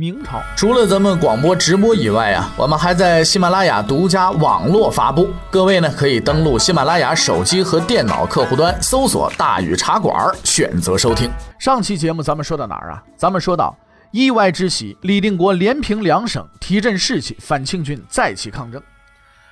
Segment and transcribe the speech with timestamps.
[0.00, 5.28] 明朝除了咱们广播直播以外啊，我们还在喜马拉雅独家网络发布。
[5.50, 11.30] 各位呢可以登录喜马拉雅手机和电脑客户端，搜索“大禹茶馆”，选择收听。
[11.58, 13.04] 上期节目咱们说到哪儿啊？
[13.14, 13.76] 咱们说到
[14.10, 18.82] 意外之喜，李定国连平两省，提振士气，反清军再起抗争，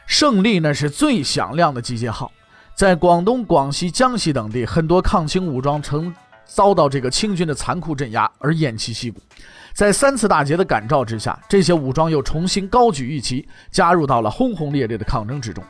[0.06, 2.33] 胜利呢是最响亮的集结号。
[2.75, 6.15] 在广东、广西、江西等地，很多抗清武装曾
[6.47, 9.20] 遭到这个清军的残酷镇压而偃旗息鼓。
[9.79, 15.63] 在三次大捷的感召之下，这些武装又重新高举义旗，加入到了轰轰烈烈的抗争之中。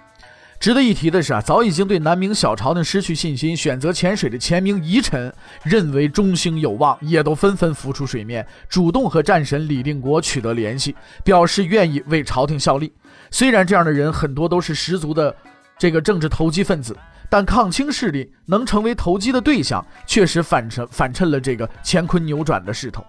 [0.58, 5.30] 值得一提的是啊，早已经对南明小朝廷失去信心、选择潜水的前明遗臣，
[5.62, 12.90] 认为中兴有望，也都纷纷浮出水面，主动和战神李定国取得联系，表示愿意为朝廷效力。
[13.30, 15.36] 虽然这样的人很多都是十足的
[15.76, 16.96] 这个政治投机分子，
[17.28, 23.04] 但抗清势力能成为投机的对象，确实反衬反衬了这个乾坤扭转的势头。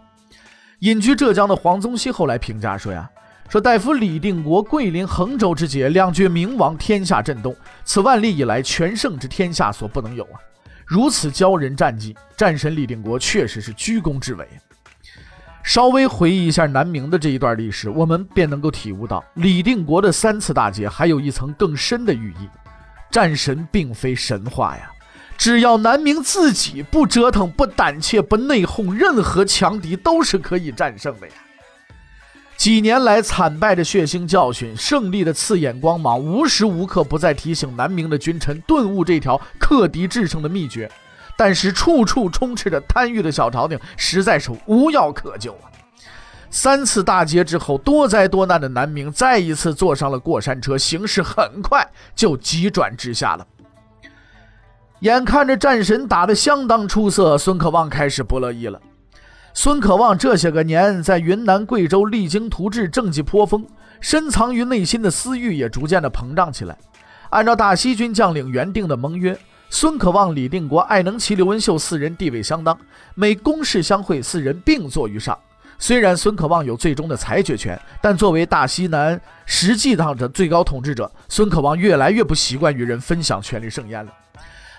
[0.80, 3.10] 隐居浙江的黄宗羲后来评价说：“呀，
[3.50, 10.40] 说大夫李定国桂林衡州之捷，两绝明亡，天下震动，此万历以来全盛之天下所不能有啊！
[10.86, 14.48] 如此骄人战绩，战神李定国确实是居功至伟。
[15.64, 22.48] 稍微回忆一下南明的这一段历史，我们便能够体悟到李定国的三次大捷还有一层更深的寓意：
[23.12, 24.90] 战神并非神话呀。”
[25.40, 31.34] 只要南明自己不折腾、不胆怯、不内讧，任何强敌都是可以战胜的呀。
[32.58, 40.92] 几年来惨败的血腥教训，胜利的刺眼光芒，无时无刻不在提醒南明的君臣顿悟这条克敌制胜的秘诀。
[41.38, 45.72] 但是处处充斥着贪欲的小朝廷，实在是无药可救啊！
[46.52, 53.48] 三次大捷之后，多灾多难的南明再一次坐上了过山车，形势很快就急转直下了。
[55.00, 58.80] 眼看着战神打得相当出色，孙可望开始不乐意了。
[59.54, 63.66] 孙可望这些个年在云南、贵州励精图治，政绩颇丰，
[64.02, 66.78] 深藏于内心的私欲也逐渐的膨胀起来。
[67.30, 69.38] 按照大西军将领原定的盟约，
[69.70, 72.78] 孙可望、李定国、艾能奇、刘文秀四人地位相当，
[73.16, 75.38] 每公事相会，四人并坐于上。
[75.78, 84.12] 虽然孙可望有最终的裁决权，但作为大西南实际上的最高统治者，孙可望越来越不习惯与人分享权力盛宴了。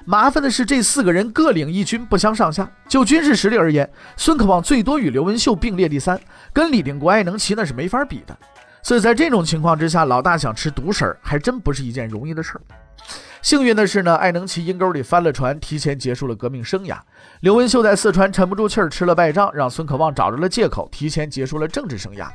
[0.05, 2.69] 麻烦的是，这四个人各领一军，不相上下。
[2.89, 6.19] 就军事实力而言，孙可望最多与刘文秀并列第三，
[6.53, 8.37] 跟李定国、艾能奇那是没法比的。
[8.83, 12.61] 所以在这种情况之下，老大想吃独食儿，还真不是一件容易的事儿。
[13.43, 16.99] 幸运的是呢，艾能奇阴沟里翻了船，提前结束了革命生涯。
[17.41, 22.29] 刘文秀在四川沉不住气儿，吃了败仗，让孙可望找着了借口，提前结束了政治生涯。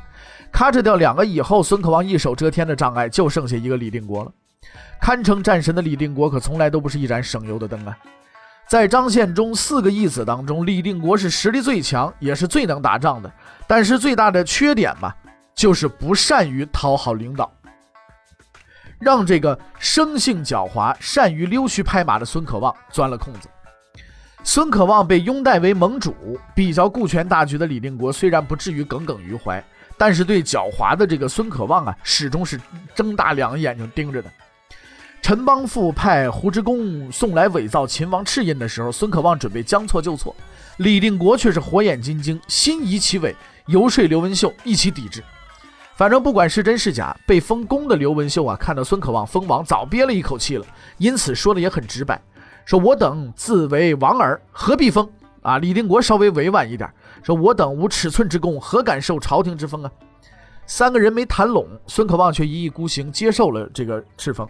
[0.52, 4.32] 咔哧掉两个以后，孙可望一手遮天的障碍，就剩下一个李定国了。
[5.02, 7.98] 堪称战神的李定国可从来都不是一盏省油的灯啊！
[8.68, 13.32] 在张献忠四个义子当中，李定国是实力最强，也是最能打仗的。
[13.68, 15.14] 但是最大的缺点嘛，
[15.54, 17.52] 就是不善于讨好领导，
[19.00, 23.48] 让这个生性狡猾、善于溜须拍马的孙可望钻了空子。
[24.44, 29.64] 孙可望被拥戴为盟主，比较顾全大局的李定国虽然不至于耿耿于怀，
[29.96, 32.60] 但是对狡猾的这个孙可望啊，始终是
[32.96, 34.32] 睁大两个眼睛盯着的。
[35.26, 40.36] 陈邦富派胡之公送来伪造秦王敕印的时候，孙可望准备将错就错，
[40.78, 43.36] 李定国却是火眼金睛，心仪其伪，
[43.66, 45.24] 游说刘文秀一起抵制。
[45.96, 50.66] 反正不管是真是假，被封公的刘文秀啊，看到孙可望封王，早憋了一口气了，
[51.00, 52.22] 因此说的也很直白，
[52.64, 55.10] 说我等自为王儿，何必封
[55.42, 55.58] 啊？
[55.58, 56.88] 李定国稍微委婉一点，
[57.24, 59.92] 说我等无尺寸之功，何敢受朝廷之封啊？
[60.68, 64.48] 三个人没谈拢，孙可望却一意孤行，接受了这个敕封。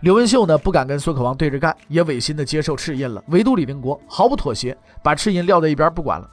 [0.00, 3.22] 刘文秀呢不敢跟孙可望对着干，也违心的接受敕印了。
[3.28, 6.28] 唯独李定国毫不妥协，把敕印撂在一边不管了。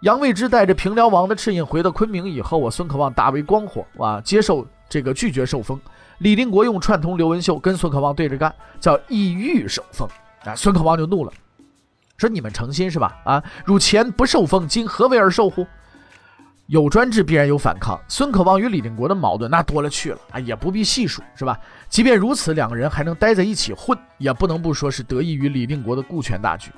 [0.00, 5.78] 杨未之带着平辽王的敕印回到昆明以后啊，孙可望大为光火啊，接受这个拒绝受封。
[6.18, 10.08] 李定国用串通刘文秀跟孙可望对着干，叫意欲受封
[10.44, 10.54] 啊。
[10.54, 11.32] 孙可望就怒了，
[12.16, 13.14] 说你们诚心是吧？
[13.24, 15.66] 啊，汝前不受封，今何为而受乎？
[16.72, 21.60] 有专制必然有反抗，孙可望与李定国的矛盾那多了去了啊，也不必细数，是吧？
[21.90, 26.70] 即便如此，两个人还能待在一起混，也不能不说是得益于李定国的顾全大局。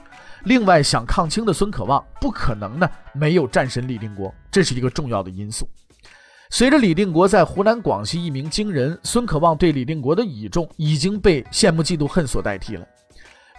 [0.47, 5.65] 另外，想抗清的孙可望不可能呢没有战神李定国，这是一个重要的因素。
[6.51, 12.85] 随着李定国在湖南、广西一鸣惊人，孙可望对李定国的倚重已经被羡慕、嫉妒、恨所代替了。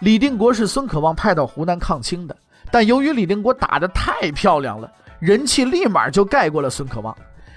[0.00, 2.36] 李定国是孙可望派到湖南抗清的，
[2.70, 4.92] 但由于李定国打得太漂亮了，
[5.26, 7.12] 人气立马就盖过了孙可望。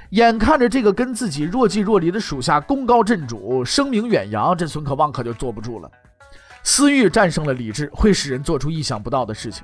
[0.09, 5.91] 眼看着这个跟自己若即若离的属下功高震主、声名远扬，这孙可望可就坐不住了。
[6.63, 9.63] 私欲战胜了理智，会使人做出意想不到的事情。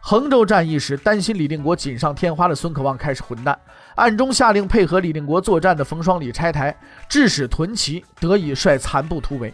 [0.00, 3.58] 衡州战役时，担心李定国锦上添花的孙可望开始混蛋，
[3.96, 6.74] 暗中下令配合李定国作战的冯双礼拆台，
[7.06, 9.52] 致使屯骑得以率残部突围。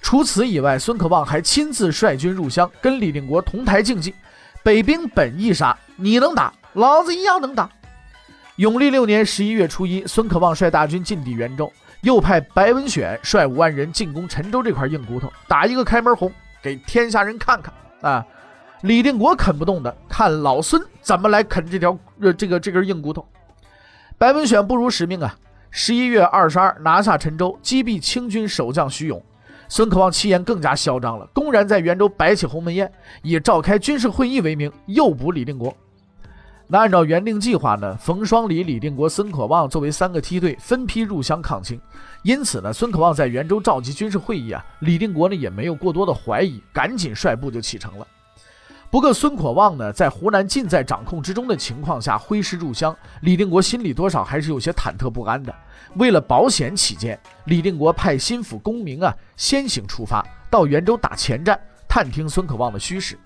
[0.00, 4.14] 除此以外，孙可望还亲自率军入湘，跟李定国同台竞技。
[4.62, 7.68] 北兵本易杀，你能打，老子一样能打。
[8.56, 16.32] 永历六年十一月初一，孙可望率大军进抵元州，又派白文选率五万人进攻陈州这块硬骨头，打一个开门红，
[16.62, 18.26] 给天下人看看啊！
[18.82, 23.26] 李定国啃不动的，看老孙怎么来啃这条呃这个这根硬骨头。
[24.18, 25.36] 白文选不辱使命啊！
[25.70, 29.22] 十一月二十二拿下陈州，击毙清军守将徐勇。
[29.68, 32.92] 孙可望气焰更加嚣张了，公然在元州摆起鸿门宴，
[33.22, 35.76] 以召开军事会议为名诱捕李定国。
[36.70, 41.80] 那按照原定计划呢，冯双礼、李定国、孙可望作为三个梯队分批入湘抗清。
[42.22, 48.06] 因此呢，孙可望在元州召集军事会议啊，李定国呢也没有过多的怀疑，赶紧率部就启程了。
[48.90, 55.54] 不过，孙可望呢，在湖南尽在掌控之中的情况下挥师入湘，李定国心里多少还是有些忐忑不安的。
[55.96, 63.18] 为了保险起见，李定国派心腹公明啊先行出发，到元州打前站，探听孙可望的虚实。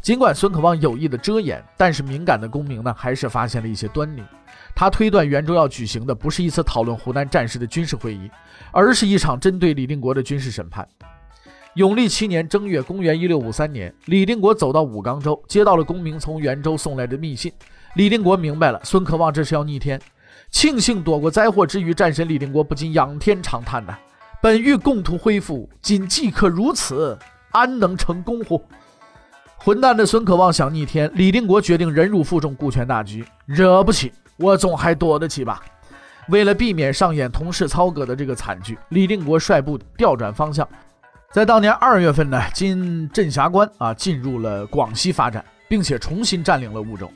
[0.00, 4.22] 尽管孙可望有意的遮掩，但是敏感的公明呢，还是发现了一些端倪。
[4.74, 8.30] 他推断袁州要举行的不是一次讨论湖南战事的军事会议，
[8.72, 10.88] 而是一场针对李定国的军事审判。
[11.74, 17.52] 永历七年正月，公元一六五三年，李定国走到武冈州，接到了公明从袁州送来的密信。
[17.94, 20.00] 李定国明白了，孙可望这是要逆天。
[20.50, 23.96] 庆幸躲过灾祸之余，战神李定国不禁仰天长叹呐
[24.40, 27.16] ：“本欲共图恢复，今既可如此，
[27.52, 28.64] 安能成功乎？”
[29.62, 33.22] 混蛋的孙可望想逆天，李定国决定忍辱负重，顾全大局。
[33.44, 35.60] 惹不起，我总还躲得起吧？
[36.28, 40.66] 为了避免上演同室操戈的这个惨剧，李定国率部调转方向。
[41.30, 47.10] 在当年二月份呢，经镇峡关啊，进入了广西发展，并且重新占领了婺州。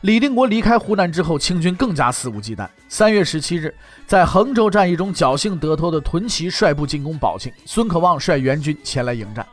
[0.00, 2.66] 李定国离开湖南之后，清军更加肆无忌惮。
[2.88, 3.74] 三月十七日，
[4.06, 9.46] 在衡州战役中侥幸得脱的屯骑率部进攻宝庆，孙可望率援军前来迎战。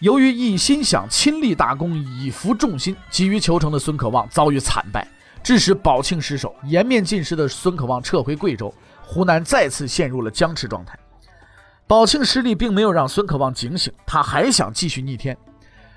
[0.00, 5.04] 由于一心想亲力大功以服众心，急于求成的孙可望遭遇惨败，
[5.42, 8.72] 致使宝庆失守，颜面尽失的孙可望撤回贵州，
[9.02, 10.96] 湖南再次陷入了僵持状态。
[11.88, 15.36] 宝庆失利并没有让孙可望警醒，他还想继续逆天。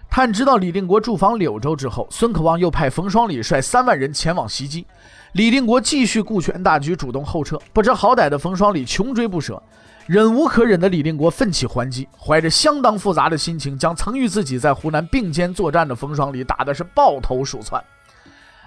[0.09, 4.85] 探知到李定国驻防柳州之后，孙可望又派冯双礼率三万人前往袭击。
[5.33, 7.57] 李定国继续顾全大局，主动后撤。
[7.71, 9.61] 不知好歹的冯双礼穷追不舍，
[10.11, 17.81] 忍无可忍的李定国奋起还击，怀着相当复杂的心情，将曾与自己在湖南并肩作战的冯双礼打的是抱头鼠窜。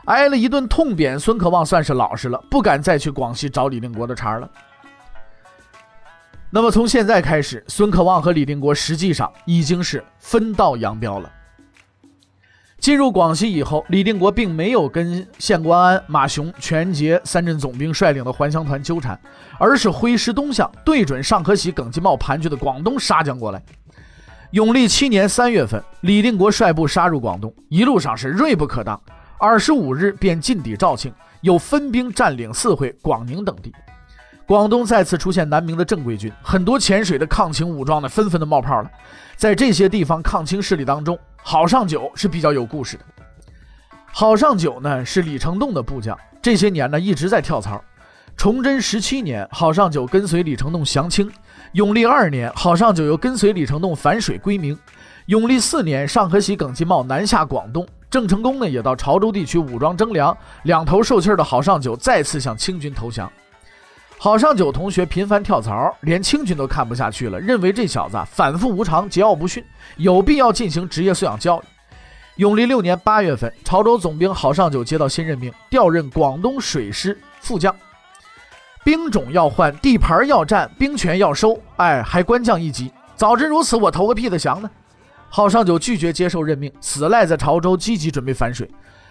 [0.07, 4.49] 挨了一顿痛扁，孙可望算是老实了，不敢再去广西找李定国的茬了。
[6.49, 11.31] 那么从现在开始，孙可望和李定国实际上已经是分道扬镳了。
[12.85, 19.19] 进入广西以后，李定国并没有跟县官安、马雄、全节三镇总兵率领的还乡团纠缠，
[19.59, 23.63] 而是挥师东向，对准上河西耿继茂盘踞的广东杀将过来。
[24.51, 29.01] 永历七年三月份，李定国率部杀入广东，一路上是锐不可当。
[29.39, 31.11] 二十五日便进抵肇庆，
[31.41, 33.73] 又分兵占领四会、广宁等地。
[34.47, 38.91] 广东再次出现南明的正规军，很多潜水的抗清武装呢，纷纷的冒泡了。
[39.37, 43.05] 在这些地方抗清势力当中，郝尚九是比较有故事的。
[44.13, 47.83] 郝尚九呢是李成栋的部将，这些年呢一直在跳槽。
[48.37, 51.27] 崇祯十七年，郝尚九跟随李成栋降清；
[51.73, 54.77] 永历二年，郝尚九又跟随李成栋反水归明；
[55.27, 60.37] 永历四年，上河西耿继茂南下广东，郑成功呢也到潮州地区武装征粮。
[60.65, 63.31] 两头受气的郝尚九再次向清军投降。
[64.25, 69.63] 郝尚九同学频繁跳槽，连清军都看不下去了，认为这小子反复无常、桀骜不驯，
[69.99, 71.65] 有必要进行职业素养教育。
[72.37, 77.77] 永历六年八月份，潮州总兵郝尚九接到新任命，调任广东水师副将。
[78.83, 82.91] 兵种要换，地盘要占，兵权要收，哎，还官降一级。
[83.15, 84.71] 早知如此，我投个屁的降呢！
[85.29, 88.67] 郝尚九拒绝接受任命，死赖在潮州，积极准备反水。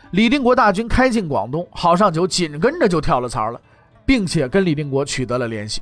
[0.09, 3.61] 李定国大军开进广东，郝尚九紧跟着就跳了槽了。
[4.05, 5.81] 并且跟李定国取得了联系，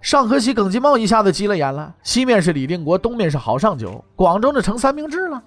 [0.00, 1.94] 尚可喜耿继茂一下子急了眼了。
[2.02, 5.42] 西面是李定国，东面是郝尚九，广州的成三明治了。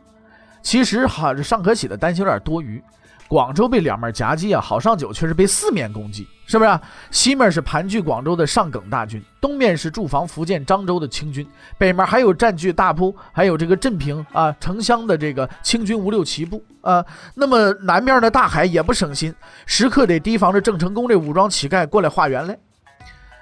[0.62, 2.84] 其实哈，尚可喜的担心有点多余。
[3.30, 6.70] 广州被两面夹击啊，郝尚九却是被四面攻击，是不是？
[6.70, 6.82] 啊？
[7.12, 17.06] 西面是盘踞广州的上耿大军，东面是驻防福建漳州的清军，北面还有占据大埔、还有这个镇平啊、城乡的这个清军五六旗部啊。
[17.36, 19.32] 那么南面的大海也不省心，
[19.68, 22.58] 时刻得提防着郑成功这武装乞丐过来化缘来。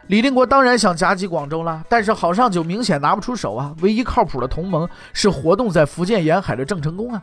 [0.08, 7.22] 李定国当然想夹击广州了，但是郝尚九明显拿不出手啊，唯一靠谱的同盟是活动在福建沿海的郑成功啊。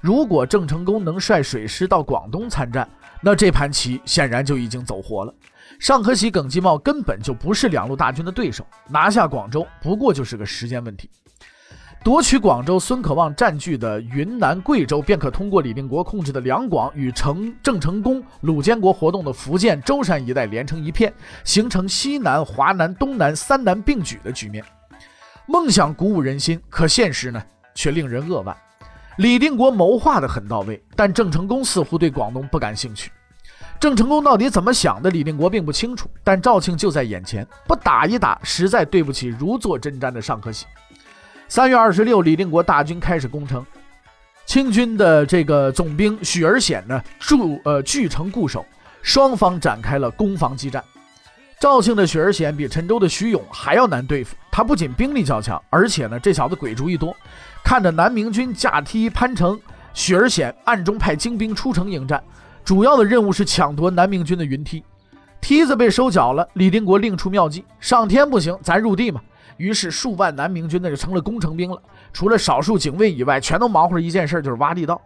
[0.00, 2.88] 如果郑成功能率水师到广东参战，
[3.20, 5.34] 那这盘棋显然就已经走活了。
[5.78, 11.10] 尚可喜、耿继茂根本就不是两路大军的对手，拿下广州不过就是个时间问题。
[12.04, 21.12] 夺取广州，孙可望占据的云南、贵州便可通过李定国控制的两广与成郑成功、鲁监国活动的福建舟山一带连成一片，
[21.42, 24.64] 形成西南、华南、东南三南并举的局面。
[25.46, 27.42] 梦想鼓舞人心，可现实呢，
[27.74, 28.56] 却令人扼腕。
[29.16, 33.10] 李定国谋划的很到位，但郑成功似乎对广东不感兴趣。
[33.80, 36.08] 郑成功到底怎么想的，李定国并不清楚。
[36.22, 40.66] 但肇庆就在眼前，不打一打，实在对不起如坐针毡的尚可喜。
[41.48, 43.64] 三月二十六，李定国大军开始攻城，
[44.44, 48.64] 清军的这个总兵许而显呢驻呃据城固守，
[49.00, 50.82] 双方展开了攻防激战。
[51.58, 57.16] 肇庆的许而显比陈州的徐勇还要难对付，他不仅兵力较强，而且呢这小子鬼主意多。
[57.66, 59.58] 看着南明军架梯攀城，
[59.92, 62.22] 许尔显暗中派精兵出城迎战，
[62.64, 64.84] 主要的任务是抢夺南明军的云梯。
[65.40, 69.20] 梯子被收缴了，李定国另出妙计：上天不行，咱入地嘛。
[69.56, 71.76] 于是数万南明军那就成了工程兵了，
[72.12, 75.02] 除了少数警卫以外，全都忙活一件事，就是挖地道。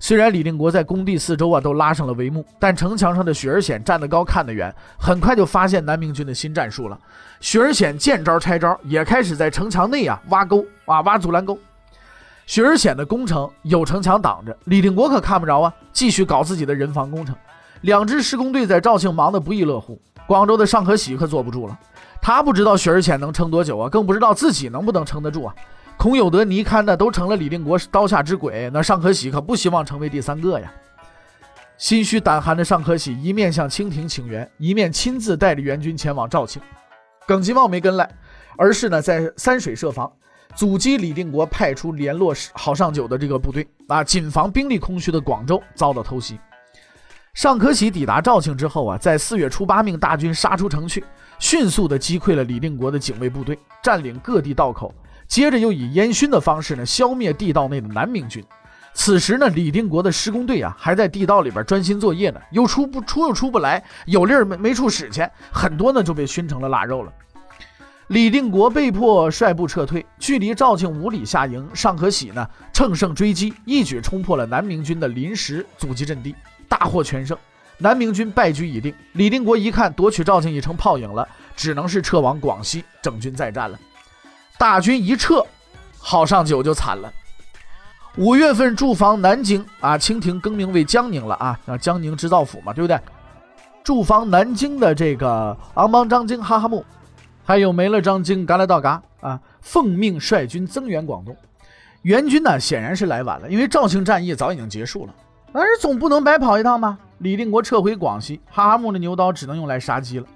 [0.00, 6.98] 虽然李定国在工地四周啊都拉上了帷幕，但城墙上的许尔显站得高看得远，很快就发现南明军的新战术了。
[7.38, 11.56] 许尔显见招拆招，也开始在城墙内啊挖沟啊挖阻拦沟。
[12.46, 17.34] 许而显的工程有城墙挡着，李定国可看不着啊，继续搞自己的人防工程。
[17.80, 21.78] 两支施工队在肇庆忙得不亦乐乎，广州的尚可喜可坐不住了。
[22.20, 25.54] 他不知道许而显能撑多久啊，更不知道自己能不能撑得住啊。
[25.96, 30.72] 孔有德、倪堪的都成了李定国刀下之鬼，那尚可喜可不希望成为第三个呀。
[31.76, 36.60] 心虚胆寒的尚可喜一面向清廷请援，一面亲自带着援军前往肇庆。
[37.26, 38.08] 耿吉茂没跟来，
[38.56, 40.10] 而是呢在三水设防。
[40.54, 46.38] 阻击李定国派出联络郝尚九的这个部队啊，谨防兵力空虚的广州遭到偷袭。
[47.34, 51.04] 尚可喜抵达肇庆之后啊，在四月初八命大军杀出城去，
[51.40, 54.94] 迅速的击溃了李定国的警卫部队，占领各地道口，
[55.26, 58.44] 接着又以烟熏的方式呢消灭地道内的南明军。
[58.96, 67.12] 此时呢，李定国的施工队啊还在地道里边专心作业呢，又出不出又出不来，有力儿没没处使去，很多呢就被熏成了腊肉了。
[68.08, 71.66] 李定国被迫率部撤退，距离肇庆五里下营。
[71.72, 76.34] 尚可喜呢，乘胜追击，一举冲破了南明军的临时阻击阵地，
[76.68, 77.36] 大获全胜。
[77.78, 78.94] 南明军败局已定。
[79.12, 83.78] 李定国一看夺取肇庆已成泡影了，只能是撤往广西整军再战了。
[84.58, 85.44] 大军一撤，
[85.98, 87.10] 郝尚九就惨了。
[88.16, 93.00] 五月份驻防南京啊，清廷更名为江宁了啊，啊江宁织造府嘛，对不对？
[93.82, 96.84] 驻防南京的这个昂邦张京哈哈木。
[97.44, 99.38] 还有没了张京，嘎来到嘎啊！
[99.60, 101.36] 奉命率军增援广东，
[102.02, 105.14] 援军呢显然是来晚了，因为肇庆战役早已经结束了。
[105.52, 106.98] 但是总不能白跑一趟吧？
[107.18, 110.26] 李定国撤回广西，哈哈木的牛刀只能用来杀鸡了。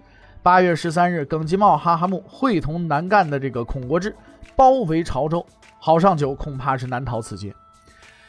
[0.42, 4.14] 八月十三日，耿继茂、哈哈木会同南赣的这个孔国志
[4.54, 5.44] 包围潮州，
[5.80, 7.54] 郝尚九恐怕是难逃此劫。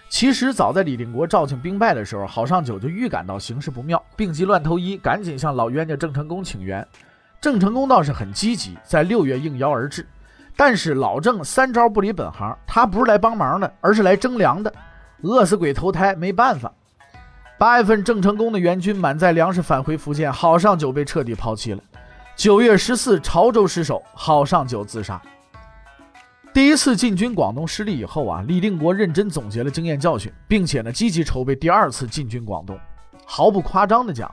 [0.10, 6.86] 其实早在李定国肇庆兵败的时候，郝尚九就预感到形势不妙，病急乱投医，赶紧向老冤家郑成功请援。
[7.42, 10.06] 郑成功倒是很积极，在六月应邀而至，
[10.58, 14.74] 但是老郑三招不离本行，他不是来帮忙的，而是来征粮的，
[15.22, 16.72] 饿死鬼投胎，没办法。
[17.58, 21.82] 八月份，郑成功的援军满载粮食返回福建，郝尚九被彻底抛弃了。
[22.36, 25.22] 九月十四，潮州失守，郝尚九自杀。
[26.54, 32.78] 第一次进军广东失利以后啊，李定国认真总结了经验教训，并且呢，积极筹备第二次进军广东。
[33.26, 34.30] 毫不夸张地讲。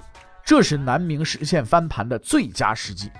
[0.46, 3.10] 这是南明实现翻盘的最佳时机。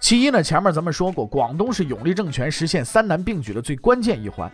[0.00, 4.50] 其一呢，前面咱们说过，广东是永历政权实现三南并举的最关键一环。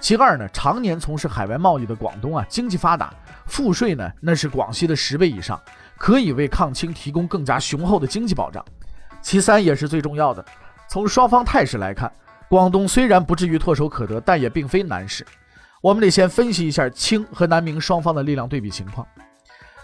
[0.00, 3.12] 其二呢，常年从事海外贸易的广东啊，经济发达，
[3.46, 5.60] 赋税呢那是广西的十倍以上，
[5.96, 8.64] 可以为抗清提供更加雄厚的经济保障。
[9.20, 10.44] 其三也是最重要的，
[10.88, 12.12] 从双方态势来看，
[12.48, 15.26] 广东虽然不至于唾手可得，但也并非难事。
[15.80, 19.04] 我们得先分析一下清和南明双方的力量对比情况。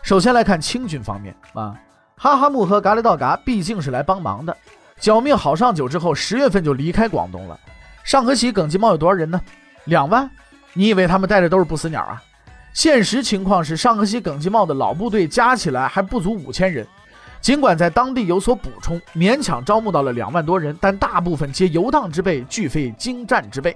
[0.04, 1.75] 首先来看清军方面啊，
[2.14, 4.54] 哈哈木和嘎里道嘎毕竟是来帮忙的，
[5.00, 7.58] 剿灭好上九之后，十月份就离开广东了。
[8.04, 9.40] 尚可喜、耿继茂有多少人呢？
[9.87, 10.30] 两万？
[10.75, 12.23] 你以为他们带的都是不死鸟啊？
[12.75, 16.87] 现实情况是，上河西耿继茂的老部队加起来还不足五千人，
[17.40, 23.75] 尽管在当地有所补充，勉强招募到了两万多人，但大部分皆游荡之辈，俱非精战之辈。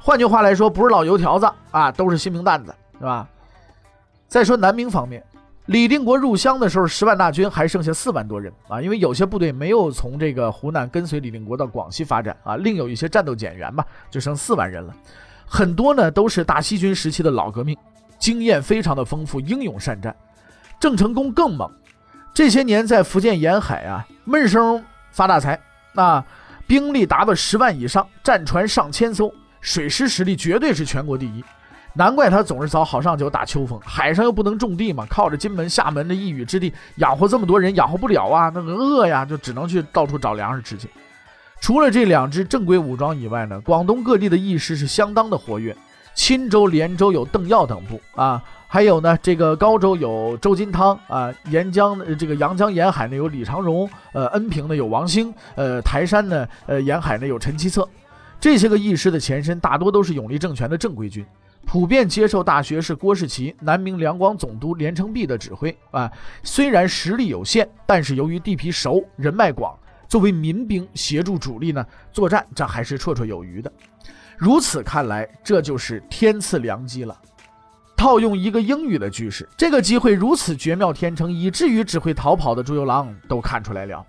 [0.00, 3.28] 换句话来说，不是老油条子啊，都是新兵蛋子，是吧？
[4.28, 5.22] 再说南明方面，
[5.68, 14.94] 李定国入湘的时候，十万大军还剩下四万多人啊，因为有些部队没有从这个湖南跟随李定国到广西发展啊，另有一些战斗减员吧，就剩四万人了，
[15.46, 17.76] 很多呢都是大西军时期的老革命。
[18.18, 20.16] 经验非常的丰富，英勇善战。
[20.80, 21.70] 郑成功更猛，
[22.32, 24.82] 这些年在福建沿海啊闷声
[25.12, 25.60] 发大财，
[25.92, 26.24] 那
[26.66, 31.44] 兵力达到十万以上，战船上千艘，水师实力绝对是全国第一。
[31.98, 40.88] 难怪他总是找好上九打秋风，海上又不能种地嘛，靠着金门、厦门的一隅之地养活这么多人，养活不了啊，那个饿呀，就只能去到处找粮食吃去。
[41.60, 45.76] 除了这两支正规武装以外呢，广东各地的义师是相当的活跃。
[46.14, 57.88] 钦州、连州有邓耀等部啊，还有呢，这个高州有周金汤啊，沿江这个阳江沿海呢有李长荣，呃，恩平呢有王兴，呃，台山呢，呃，沿海呢有陈其策，
[58.40, 61.24] 这些个义师的前身大多都是永历政权的正规军，
[61.66, 66.10] 普遍接受大学士郭士奇、南明两广总督连城璧的指挥啊。
[66.42, 73.70] 虽然实力有限，但是由于地皮熟、人脉广，作为民兵协助主力呢作战，这还是绰绰有余的。
[74.36, 77.14] 如此看来，这就是天赐良机了。
[77.96, 84.06] 套用一个英语的句式，这个机会如此绝妙天成，以至于只会逃跑的朱由榔都看出来了。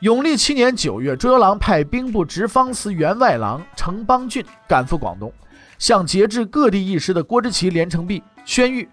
[0.00, 5.32] 永历七年九月，朱由榔派兵部直方司员外郎程邦俊赶赴广东，
[5.78, 8.86] 向节制各地义师的郭之奇、连城璧宣谕，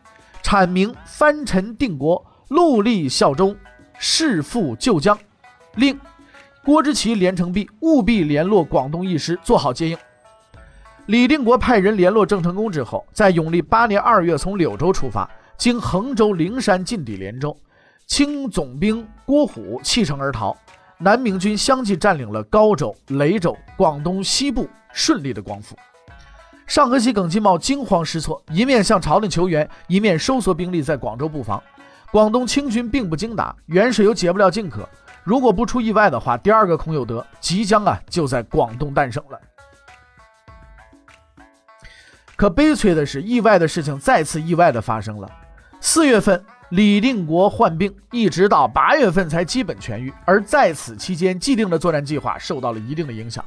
[0.43, 3.55] 阐明藩臣定国，戮力效忠，
[3.97, 5.17] 誓复旧疆，
[5.75, 5.99] 令
[6.63, 9.97] 郭之奇、连城璧务必联络广东义师，做好接应。
[11.07, 17.55] 李定国派人联络郑成功之后，在永历八年二月从柳州出发，经衡州、灵山进抵连州。
[18.07, 20.55] 清总兵郭虎弃城而逃，
[20.97, 25.75] 南明军相继占领了高州、雷州、广东西部，顺利的光复。
[26.65, 31.61] 上河西耿继茂惊慌失措，一面向朝廷求援，一面收缩兵力在广州布防。
[32.11, 34.87] 广东清军并不精打，远水又解不了近渴。
[35.23, 39.39] 如果不出意外的话，第二个孔有德即将啊就在广东诞生了。
[42.35, 45.29] 可悲催的是，意外的事情再次意外的发生了。
[45.79, 50.13] 四月份，李定国患病，一直到八月份才基本痊愈。
[50.25, 53.43] 而在此期间，既定的作战计划受到了一定的影响。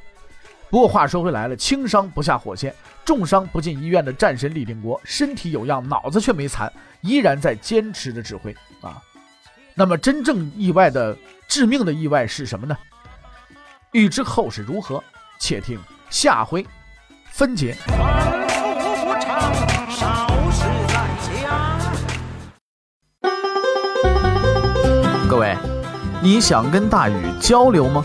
[0.68, 2.74] 不过话说回来了，轻伤不下火线，
[3.05, 6.70] 重伤不进医院的战神李定国，身体有恙，脑子却没残，
[7.02, 9.00] 依然在坚持着指挥啊。
[9.74, 12.76] 那么，真正意外的致命的意外是什么呢？
[13.92, 15.02] 欲知后事如何，
[15.38, 15.79] 且听
[16.11, 16.66] 下回
[17.31, 17.76] 分解。
[25.29, 25.57] 各位，
[26.20, 28.05] 你想跟大禹交流吗？